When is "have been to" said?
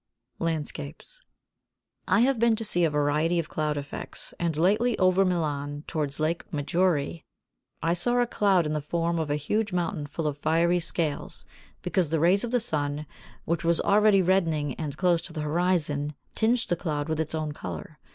2.25-2.65